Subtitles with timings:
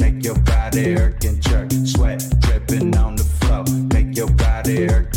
[0.00, 0.94] Make your body
[1.40, 1.70] jerk.
[1.84, 3.64] Sweat dripping on the floor.
[3.92, 5.09] Make your body hurt.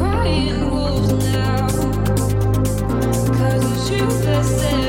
[0.00, 1.66] crying wolves now.
[3.36, 4.79] Cause you the same.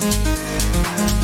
[0.00, 1.23] Música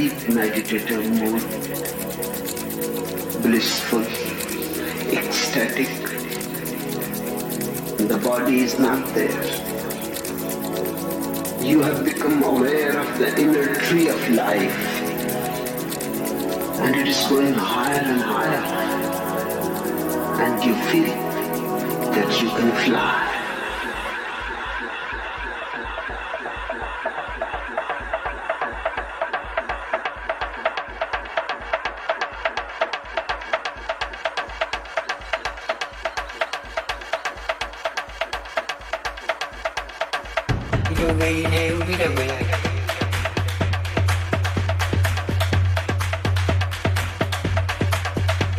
[0.00, 1.42] deep meditative mood,
[3.42, 4.00] blissful,
[5.12, 5.90] ecstatic,
[8.08, 9.44] the body is not there.
[11.62, 14.80] You have become aware of the inner tree of life,
[16.80, 18.64] and it is going higher and higher,
[20.44, 21.14] and you feel
[22.14, 23.29] that you can fly.
[41.00, 42.34] Romania bir böyle.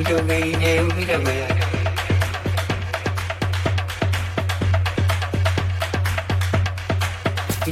[0.09, 1.47] Romania bir böyle.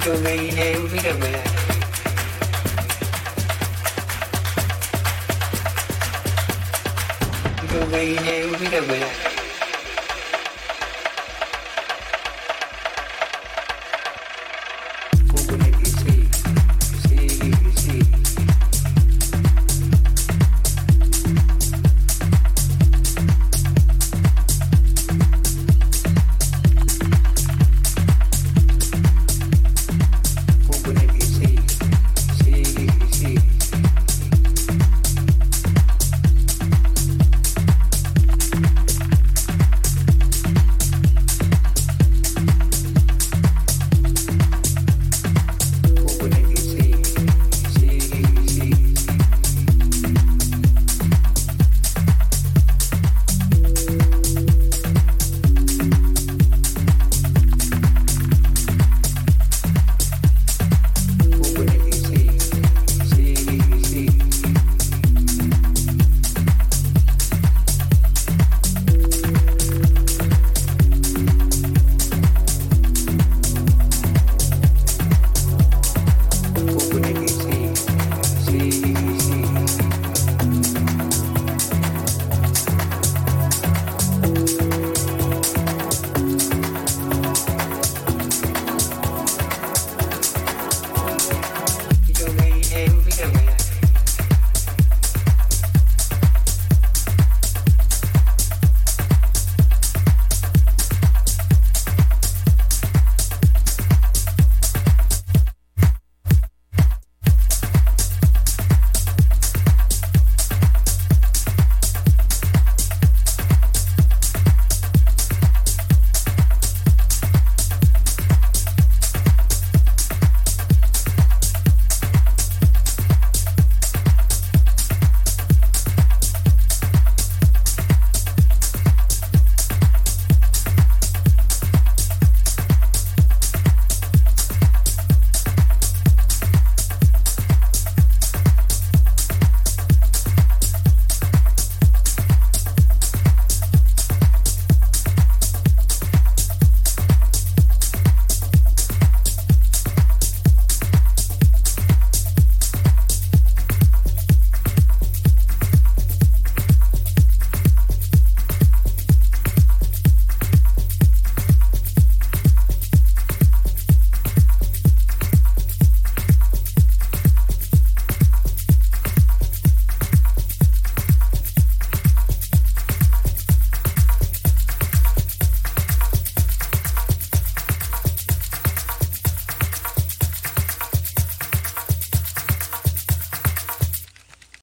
[0.06, 1.44] Romania bir böyle.
[7.74, 9.29] Romania bir böyle.